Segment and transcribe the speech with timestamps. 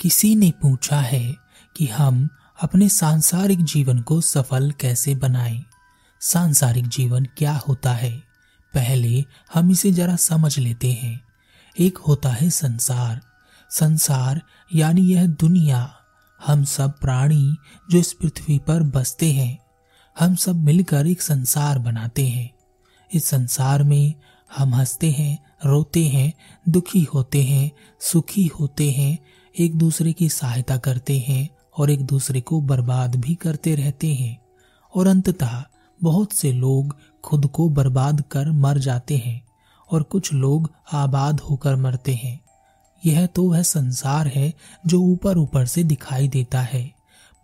[0.00, 1.36] किसी ने पूछा है
[1.76, 2.28] कि हम
[2.62, 5.64] अपने सांसारिक जीवन को सफल कैसे बनाएँ?
[6.20, 8.12] सांसारिक जीवन क्या होता है?
[8.74, 9.24] पहले
[9.54, 11.20] हम इसे जरा समझ लेते हैं।
[11.80, 13.20] एक होता है संसार।
[13.70, 14.42] संसार
[14.74, 15.96] यानी यह दुनिया।
[16.46, 17.56] हम सब प्राणी
[17.90, 19.58] जो इस पृथ्वी पर बसते हैं,
[20.18, 22.54] हम सब मिलकर एक संसार बनाते हैं।
[23.14, 24.14] इस संसार में
[24.56, 26.32] हम हँसते हैं, रोते हैं,
[26.68, 27.70] दुखी होते हैं,
[28.00, 29.18] सुखी होते हैं
[29.58, 34.42] एक दूसरे की सहायता करते हैं और एक दूसरे को बर्बाद भी करते रहते हैं।
[34.94, 35.64] और अंततः
[36.02, 39.42] बहुत से लोग खुद को बर्बाद कर मर जाते हैं
[39.90, 42.40] और कुछ लोग आबाद होकर मरते हैं।
[43.06, 44.54] यह तो वह संसार है
[44.86, 46.92] जो ऊपर ऊपर से दिखाई देता है,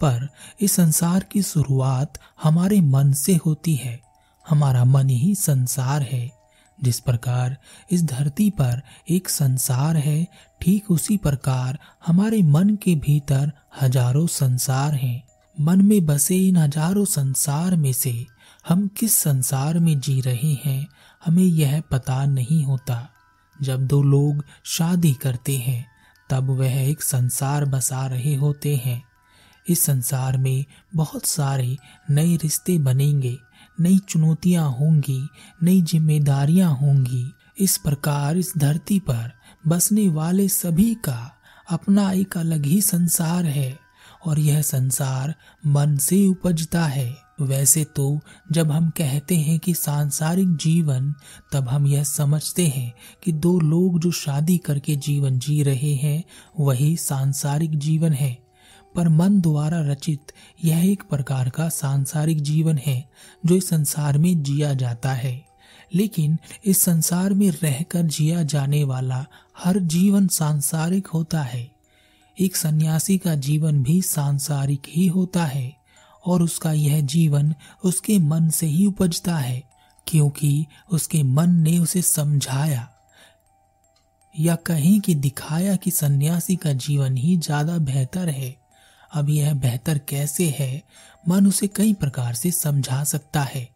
[0.00, 0.28] पर
[0.60, 4.00] इस संसार की शुरुआत हमारे मन से होती है।
[4.48, 6.35] हमारा मन ही संसार है।
[6.84, 7.56] जिस प्रकार
[7.90, 10.26] इस धरती पर एक संसार है,
[10.60, 13.52] ठीक उसी प्रकार हमारे मन के भीतर
[13.82, 15.22] हज़ारों संसार हैं।
[15.60, 18.26] मन में बसे इन हज़ारों संसार में से
[18.68, 20.88] हम किस संसार में जी रहे हैं,
[21.24, 23.08] हमें यह पता नहीं होता।
[23.62, 25.86] जब दो लोग शादी करते हैं,
[26.30, 29.02] तब वह एक संसार बसा रहे होते हैं।
[29.68, 31.76] इस संसार में बहुत सारे
[32.10, 33.36] नए रिश्ते बनेंगे।
[33.80, 35.28] नई चुनौतियाँ होंगी,
[35.62, 39.32] नई जिम्मेदारियाँ होंगी। इस प्रकार इस धरती पर
[39.68, 41.32] बसने वाले सभी का
[41.70, 43.78] अपना एक अलग ही संसार है
[44.26, 45.34] और यह संसार
[45.66, 48.20] मन से उपजता है। वैसे तो
[48.52, 51.14] जब हम कहते हैं कि सांसारिक जीवन,
[51.52, 56.24] तब हम यह समझते हैं कि दो लोग जो शादी करके जीवन जी रहे हैं,
[56.60, 58.45] वही सांसारिक जीवन है।
[58.96, 60.32] पर मन द्वारा रचित
[60.64, 63.08] यह एक प्रकार का सांसारिक जीवन है,
[63.46, 65.46] जो इस संसार में जिया जाता है।
[65.94, 69.26] लेकिन इस संसार में रहकर जिया जाने वाला
[69.58, 71.70] हर जीवन सांसारिक होता है।
[72.40, 75.76] एक सन्यासी का जीवन भी सांसारिक ही होता है,
[76.26, 79.62] और उसका यह जीवन उसके मन से ही उपजता है,
[80.06, 82.88] क्योंकि उसके मन ने उसे समझाया,
[84.38, 88.65] या कहीं कि दिखाया कि सन्यासी का जीवन ही ज़्यादा बेहतर है।
[89.16, 90.82] अब यह बेहतर कैसे है,
[91.28, 93.68] मन उसे कई प्रकार से समझा सकता है।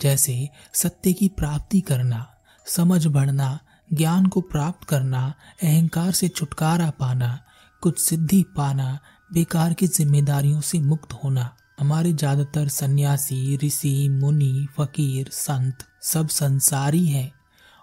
[0.00, 2.34] जैसे, सत्य की प्राप्ति करना,
[2.66, 3.58] समझ बढ़ना,
[3.92, 7.44] ज्ञान को प्राप्त करना, अहंकार से छुटकारा पाना,
[7.80, 8.98] कुछ सिद्धि पाना,
[9.32, 17.06] बेकार की जिम्मेदारियों से मुक्त होना। हमारे ज़्यादातर सन्यासी, ऋषि, मुनि, फकीर, संत सब संसारी
[17.06, 17.32] हैं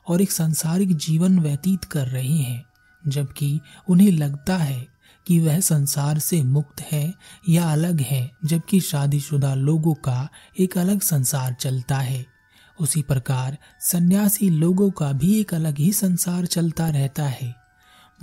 [0.07, 2.66] और एक सांसारिक जीवन व्यतीत कर रहे हैं,
[3.07, 4.94] जबकि उन्हें लगता है
[5.28, 7.13] कि वह संसार से मुक्त है
[7.50, 12.25] या अलग है, जबकि शादीशुदा लोगों का एक अलग संसार चलता है।
[12.80, 17.56] उसी प्रकार सन्यासी लोगों का भी एक अलग ही संसार चलता रहता है।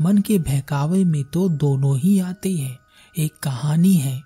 [0.01, 2.79] मन के बहकावे में तो दोनों ही आते हैं,
[3.19, 4.23] एक कहानी है।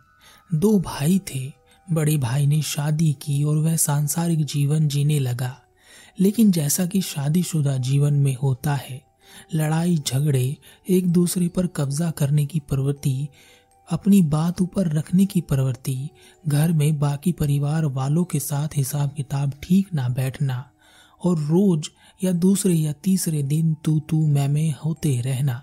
[0.55, 1.53] दो भाई थे,
[1.93, 5.61] बड़े भाई ने शादी की और वह सांसारिक जीवन जीने लगा।
[6.21, 9.06] लेकिन जैसा कि शादीशुदा जीवन में होता है
[9.55, 10.57] लड़ाई झगड़े,
[10.89, 13.29] एक दूसरे पर कब्जा करने की प्रवृत्ति,
[13.91, 16.11] अपनी बात ऊपर रखने की प्रवृत्ति,
[16.49, 20.71] घर में बाकी परिवार वालों के साथ हिसाब किताब ठीक ना बैठना,
[21.25, 21.91] और रोज
[22.25, 25.63] या दूसरे या तीसरे दिन तू तू मैं में होते रहना।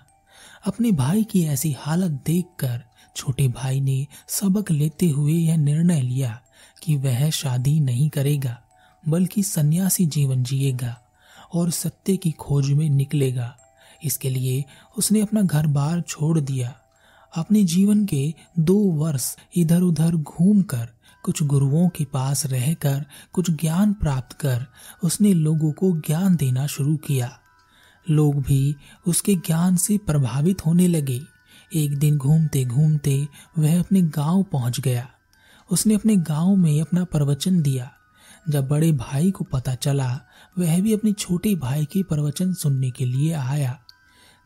[0.66, 2.84] अपने भाई की ऐसी हालत देखकर
[3.16, 6.42] छोटे भाई ने सबक लेते हुए यह निर्णय लिया
[6.84, 8.62] कि वह शादी नहीं करेगा,
[9.04, 10.98] बल्कि सन्यासी जीवन जिएगा
[11.54, 13.56] और सत्य की खोज में निकलेगा।
[14.04, 14.66] इसके लिए
[14.98, 16.76] उसने अपना घर बार छोड़ दिया।
[17.36, 20.90] अपने जीवन के दो वर्ष इधर उधर घूमकर,
[21.24, 24.66] कुछ गुरुओं के पास रहकर, कुछ ज्ञान प्राप्त कर
[25.04, 27.40] उसने लोगों को ज्ञान देना शुरू किया।
[28.10, 28.76] लोग भी
[29.08, 31.22] उसके ज्ञान से प्रभावित होने लगे।
[31.76, 33.28] एक दिन घूमते घूमते
[33.58, 35.10] वह अपने गाँव पहुँच गया।
[35.72, 37.92] उसने अपने गाँव में अपना प्रवचन दिया।
[38.50, 40.20] जब बड़े भाई को पता चला,
[40.60, 43.80] वह भी अपने छोटे भाई के प्रवचन सुनने के लिए आया।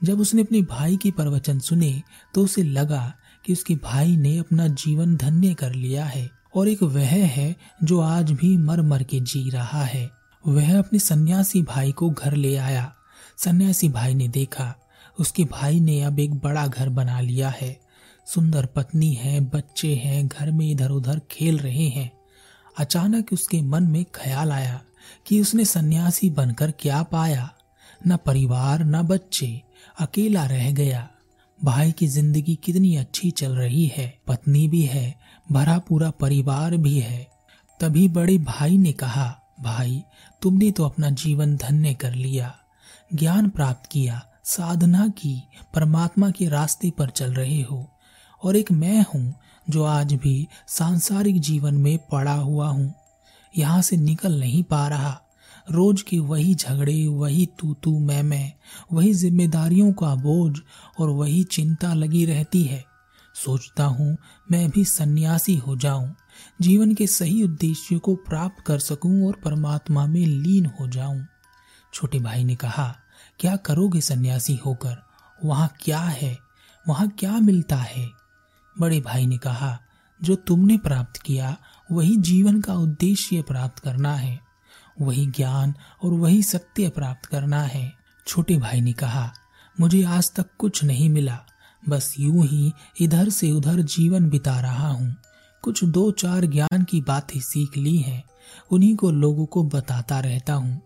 [0.02, 2.02] जब उसने अपने भाई की प्रवचन सुने
[2.34, 3.14] तो उसे लगा
[3.46, 8.00] कि उसके भाई ने अपना जीवन धन्य कर लिया है, और एक वह है जो
[8.00, 10.10] आज भी मर मर के जी रहा है।
[10.48, 12.94] वह अपने सन्यासी भाई को घर ले आया।
[13.38, 14.74] सन्यासी भाई ने देखा,
[15.20, 17.80] उसके भाई ने अब एक बड़ा घर बना लिया है।
[18.28, 22.12] सुंदर पत्नी है, बच्चे हैं, घर में इधर उधर खेल रहे हैं।
[22.78, 24.82] अचानक उसके मन में ख्याल आया
[25.28, 27.50] कि उसने सन्यासी बनकर क्या पाया।
[28.08, 29.62] न परिवार, न बच्चे।
[30.00, 31.10] अकेला रह गया।
[31.64, 35.20] भाई की ज़िंदगी कितनी अच्छी चल रही है। पत्नी भी है,
[35.52, 37.28] भरा पूरा परिवार भी है।
[37.80, 40.04] तभी बड़े भाई ने कहा, भाई,
[40.42, 42.56] तुमने तो अपना जीवन धन्य कर लिया।
[43.14, 48.00] ज्ञान प्राप्त किया, साधना की, परमात्मा के रास्ते पर चल रहे हो।
[48.44, 49.36] और एक मैं हूँ,
[49.70, 52.94] जो आज भी सांसारिक जीवन में पड़ा हुआ हूँ।
[53.58, 55.22] यहाँ से निकल नहीं पा रहा।
[55.72, 58.54] रोज के वही झगड़े, वही तू तू मैं मैं
[58.94, 60.60] वही जिम्मेदारियों का बोझ
[61.00, 62.86] और वही चिंता लगी रहती है।
[63.36, 64.18] सोचता हूँ,
[64.52, 66.16] मैं भी सन्यासी हो जाऊँ,
[66.62, 71.26] जीवन के सही उद्देश्य को प्राप्त कर सकूँ और परमात्मा में लीन हो जाऊँ।
[71.94, 72.96] छोटे भाई ने कहा,
[73.40, 74.98] क्या करोगे सन्यासी होकर?
[75.46, 76.38] वहाँ क्या है?
[76.88, 78.10] वहाँ क्या मिलता है?
[78.80, 79.80] बड़े भाई ने कहा,
[80.24, 81.58] जो तुमने प्राप्त किया,
[81.92, 84.47] वही जीवन का उद्देश्य प्राप्त करना है।
[85.02, 85.74] वही ज्ञान
[86.04, 87.94] और वही सत्य प्राप्त करना है।
[88.28, 89.34] छोटे भाई ने कहा,
[89.80, 91.40] मुझे आज तक कुछ नहीं मिला।
[91.90, 95.16] बस यूँ ही इधर से उधर जीवन बिता रहा हूँ।
[95.62, 98.24] कुछ दो चार ज्ञान की बातें सीख ली हैं।
[98.72, 100.82] उन्हीं को लोगों को बताता रहता हूँ।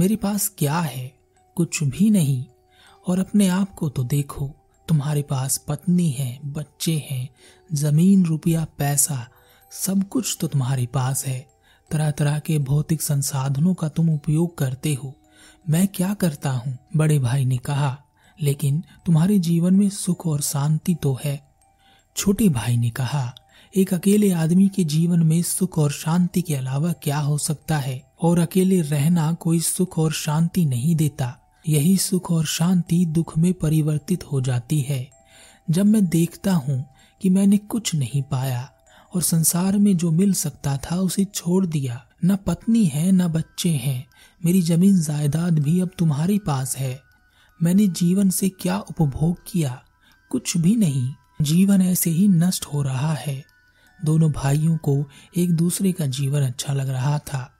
[0.00, 1.18] मेरे पास क्या है?
[1.54, 2.44] कुछ भी नहीं।
[3.06, 4.54] और अपने आप को तो देखो,
[4.88, 7.30] तुम्हारे पास पत्नी है, बच्चे हैं,
[7.72, 9.28] ज़मीन, रुपया, पैसा,
[9.70, 11.55] सब कुछ तो तुम्हारे पास है।
[11.90, 15.14] तरह तरह के भौतिक संसाधनों का तुम उपयोग करते हो।
[15.70, 16.78] मैं क्या करता हूँ?
[16.96, 18.02] बड़े भाई ने कहा,
[18.40, 21.48] लेकिन तुम्हारे जीवन में सुख और शांति तो है।
[22.16, 23.34] छोटे भाई ने कहा,
[23.76, 28.12] एक अकेले आदमी के जीवन में सुख और शांति के अलावा क्या हो सकता है?
[28.22, 31.38] और अकेले रहना कोई सुख और शांति नहीं देता।
[31.68, 35.10] यही सुख और शांति दुख में परिवर्तित हो जाती है।
[35.70, 36.86] जब मैं देखता हूँ
[37.22, 38.70] कि मैंने कुछ नहीं पाया
[39.14, 43.70] और संसार में जो मिल सकता था उसे छोड़ दिया। न पत्नी है, न बच्चे
[43.70, 44.06] हैं।
[44.44, 47.02] मेरी ज़मीन जायदाद भी अब तुम्हारे पास है।
[47.62, 49.82] मैंने जीवन से क्या उपभोग किया?
[50.30, 51.12] कुछ भी नहीं।
[51.42, 53.44] जीवन ऐसे ही नष्ट हो रहा है।
[54.04, 55.04] दोनों भाइयों को
[55.36, 57.52] एक दूसरे का जीवन अच्छा लग रहा था।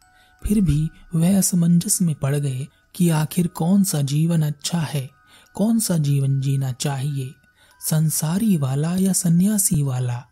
[0.47, 5.11] फिर भी वह असमंजस में पड़ गए कि आखिर कौन सा जीवन अच्छा है?
[5.55, 7.35] कौन सा जीवन जीना चाहिए?
[7.81, 10.25] संसारी वाला या सन्यासी वाला?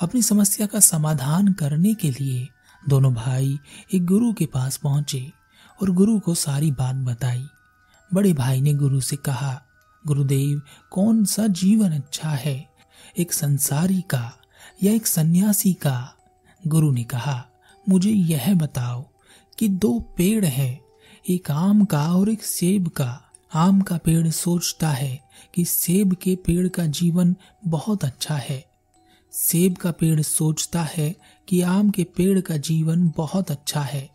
[0.00, 2.48] अपनी समस्या का समाधान करने के लिए
[2.88, 3.58] दोनों भाई
[3.94, 5.32] एक गुरु के पास पहुँचे
[5.82, 7.46] और गुरु को सारी बात बताई।
[8.14, 9.62] बड़े भाई ने गुरु से कहा,
[10.06, 10.60] गुरुदेव,
[10.90, 12.68] कौन सा जीवन अच्छा है?
[13.18, 14.32] एक संसारी का
[14.82, 16.14] या एक सन्यासी का?
[16.66, 17.46] गुरु ने कहा,
[17.88, 19.08] मुझे यह बताओ
[19.58, 20.80] कि दो पेड़ है,
[21.28, 23.20] एक आम का और एक सेब का।
[23.54, 25.20] आम का पेड़ सोचता है
[25.54, 27.36] कि सेब के पेड़ का जीवन
[27.66, 28.73] बहुत अच्छा है।
[29.36, 31.14] सेब का पेड़ सोचता है
[31.48, 34.10] कि आम के पेड़ का जीवन बहुत अच्छा है।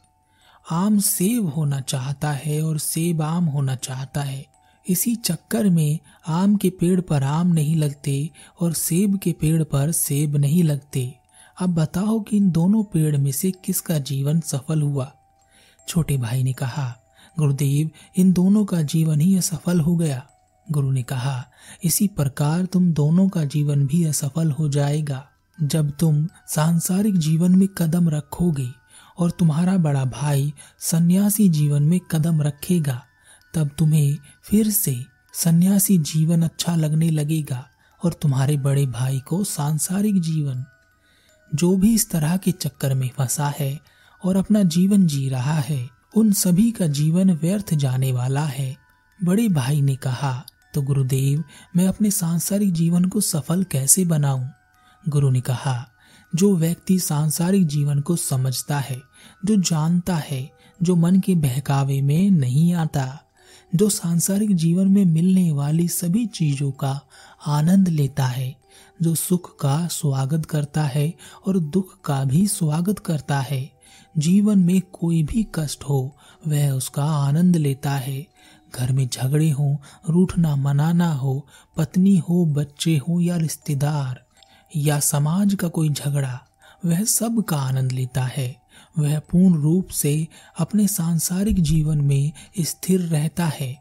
[0.72, 4.46] आम सेब होना चाहता है और सेब आम होना चाहता है।
[4.90, 8.30] इसी चक्कर में आम के पेड़ पर आम नहीं लगते
[8.60, 11.16] और सेब के पेड़ पर सेब नहीं लगते।
[11.62, 15.14] अब बताओ कि इन दोनों पेड़ में से किसका जीवन सफल हुआ?
[15.88, 16.98] छोटे भाई ने कहा,
[17.40, 20.28] गुरुदेव, इन दोनों का जीवन ही असफल हो गया।
[20.72, 21.46] गुरु ने कहा,
[21.84, 25.26] इसी प्रकार तुम दोनों का जीवन भी असफल हो जाएगा।
[25.58, 28.68] जब तुम सांसारिक जीवन में कदम रखोगे
[29.20, 33.02] और तुम्हारा बड़ा भाई सन्यासी जीवन में कदम रखेगा,
[33.54, 34.96] तब तुम्हें फिर से
[35.34, 37.66] सन्यासी जीवन अच्छा लगने लगेगा
[38.02, 40.64] और तुम्हारे बड़े भाई को सांसारिक जीवन,
[41.56, 43.80] जो भी इस तरह के चक्कर में फंसा है
[44.24, 48.76] और अपना जीवन जी रहा है, उन सभी का जीवन व्यर्थ जाने वाला है।
[49.20, 51.44] बड़े भाई ने कहा तो गुरुदेव,
[51.76, 54.50] मैं अपने सांसारिक जीवन को सफल कैसे बनाऊँ?
[55.10, 55.90] गुरु ने कहा,
[56.36, 59.02] जो व्यक्ति सांसारिक जीवन को समझता है,
[59.46, 60.52] जो जानता है,
[60.84, 63.20] जो मन के बहकावे में नहीं आता,
[63.76, 67.02] जो सांसारिक जीवन में मिलने वाली सभी चीज़ों का
[67.48, 68.56] आनंद लेता है,
[69.02, 71.14] जो सुख का स्वागत करता है
[71.48, 73.80] और दुख का भी स्वागत करता है,
[74.18, 76.16] जीवन में कोई भी कष्ट हो,
[76.48, 78.28] वह उसका आनंद लेता है।
[78.76, 81.48] घर में झगड़े हो रूठना मनाना हो,
[81.78, 84.24] पत्नी हो, बच्चे हो या रिश्तेदार,
[84.76, 86.40] या समाज का कोई झगड़ा,
[86.86, 88.56] वह सब का आनंद लेता है।
[89.00, 90.28] वह पूर्ण रूप से
[90.60, 93.76] अपने सांसारिक जीवन में स्थिर रहता है।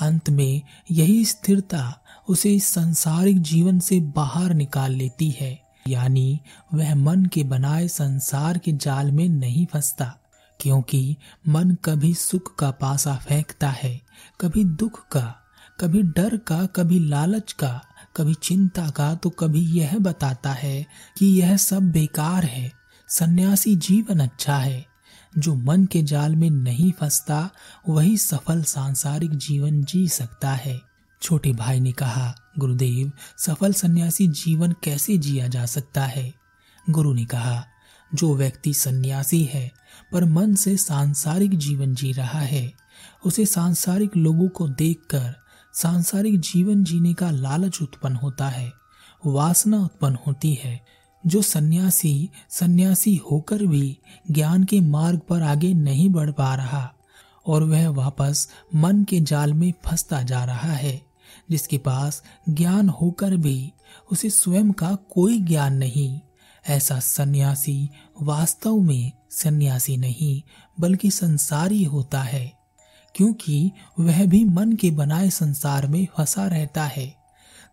[0.00, 6.40] अंत में यही स्थिरता उसे इस सांसारिक जीवन से बाहर निकाल लेती है। यानी
[6.74, 10.16] वह मन के बनाए संसार के जाल में नहीं फंसता,
[10.60, 11.16] क्योंकि
[11.48, 14.00] मन कभी सुख का पासा फेंकता है।
[14.40, 15.34] कभी दुख का,
[15.80, 17.82] कभी डर का, कभी लालच का,
[18.16, 20.86] कभी चिंता का तो कभी यह बताता है
[21.18, 22.72] कि यह सब बेकार है।
[23.08, 24.86] सन्यासी जीवन अच्छा है।
[25.38, 27.50] जो मन के जाल में नहीं फंसता,
[27.88, 30.80] वही सफल सांसारिक जीवन जी सकता है।
[31.22, 36.34] छोटे भाई ने कहा, गुरुदेव, सफल सन्यासी जीवन कैसे जिया जा सकता है?
[36.90, 37.66] गुरु ने कहा
[38.14, 39.72] जो व्यक्ति सन्यासी है,
[40.12, 42.72] पर मन से सांसारिक जीवन जी रहा है।
[43.26, 45.34] उसे सांसारिक लोगों को देखकर
[45.74, 48.72] सांसारिक जीवन जीने का लालच उत्पन्न होता है,
[49.26, 53.98] वासना उत्पन्न होती है। जो सन्यासी सन्यासी होकर भी
[54.30, 56.94] ज्ञान के मार्ग पर आगे नहीं बढ़ पा रहा
[57.46, 61.02] और वह वापस मन के जाल में फंसता जा रहा है,
[61.50, 63.72] जिसके पास ज्ञान होकर भी
[64.12, 66.20] उसे स्वयं का कोई ज्ञान नहीं
[66.70, 67.90] ऐसा सन्यासी
[68.22, 70.42] वास्तव में सन्यासी नहीं,
[70.80, 72.52] बल्कि संसारी होता है,
[73.14, 77.14] क्योंकि वह भी मन के बनाए संसार में फंसा रहता है।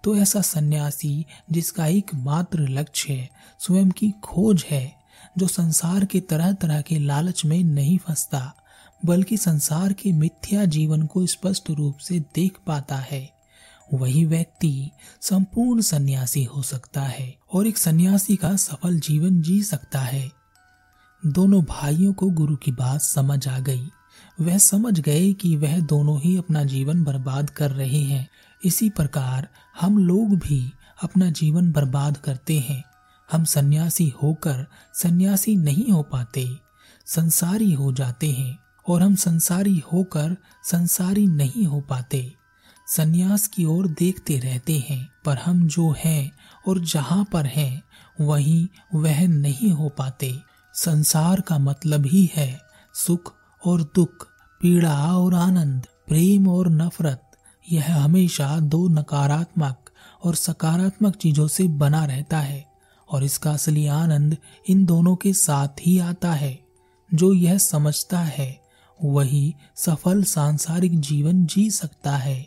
[0.04, 4.96] तो ऐसा सन्यासी, जिसका एक मात्र लक्ष्य स्वयं की खोज है,
[5.38, 8.54] जो संसार के तरह तरह के लालच में नहीं फंसता,
[9.06, 13.37] बल्कि संसार के मिथ्या जीवन को स्पष्ट रूप से देख पाता है।
[13.94, 14.92] वही व्यक्ति
[15.22, 20.32] संपूर्ण सन्यासी हो सकता है और एक सन्यासी का सफल जीवन जी सकता है।
[21.26, 23.90] दोनों भाइयों को गुरु की बात समझ आ गई।
[24.42, 28.30] वह समझ गए कि वह दोनों ही अपना जीवन बर्बाद कर रहे हैं।
[28.66, 29.48] इसी प्रकार
[29.80, 30.72] हम लोग भी
[31.04, 32.84] अपना जीवन बर्बाद करते हैं।
[33.32, 36.50] हम सन्यासी होकर सन्यासी नहीं हो पाते।
[37.06, 42.34] संसारी हो जाते हैं और हम संसारी होकर संसारी नहीं हो पाते।
[42.88, 46.32] सन्यास की ओर देखते रहते हैं, पर हम जो हैं
[46.68, 47.84] और जहाँ पर हैं,
[48.22, 50.40] वहीं वह नहीं हो पाते।
[50.74, 52.60] संसार का मतलब ही है
[52.96, 53.34] सुख
[53.66, 54.28] और दुख,
[54.62, 57.22] पीड़ा और आनंद, प्रेम और नफरत।
[57.72, 59.90] यह हमेशा दो नकारात्मक
[60.24, 62.66] और सकारात्मक चीज़ों से बना रहता है,
[63.10, 64.38] और इसका असली आनंद
[64.70, 66.60] इन दोनों के साथ ही आता है।
[67.14, 68.62] जो यह समझता है,
[69.04, 72.46] वही सफल सांसारिक जीवन जी सकता है।